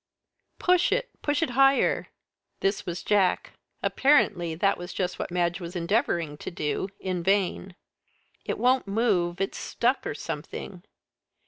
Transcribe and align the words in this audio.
"Push 0.57 0.91
it! 0.91 1.11
Push 1.21 1.43
it 1.43 1.51
higher!" 1.51 2.07
This 2.61 2.87
was 2.87 3.03
Jack. 3.03 3.51
Apparently 3.83 4.55
that 4.55 4.75
was 4.75 4.93
just 4.95 5.19
what 5.19 5.29
Madge 5.29 5.59
was 5.61 5.75
endeavouring 5.75 6.37
to 6.37 6.49
do, 6.49 6.89
in 6.99 7.21
vain. 7.21 7.75
"It 8.43 8.57
won't 8.57 8.87
move. 8.87 9.39
It's 9.39 9.59
stuck 9.59 10.07
or 10.07 10.15
something." 10.15 10.81